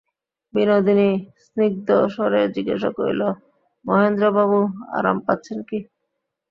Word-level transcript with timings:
বিনোদিনী 0.53 1.09
স্নিগ্ধস্বরে 1.43 2.41
জিজ্ঞাসা 2.55 2.89
করিল, 2.97 3.21
মহেন্দ্রবাবু, 3.85 4.59
আরাম 4.97 5.17
পাচ্ছেন 5.27 5.59
কি। 5.69 5.77